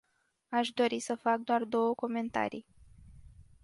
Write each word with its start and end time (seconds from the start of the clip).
Aș 0.49 0.69
dori 0.69 0.99
să 0.99 1.15
fac 1.15 1.39
doar 1.39 1.63
două 1.63 1.93
comentarii. 1.95 2.65